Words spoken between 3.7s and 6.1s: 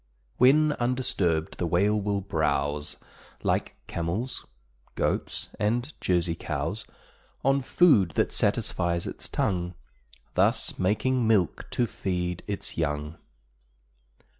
camels, goats, and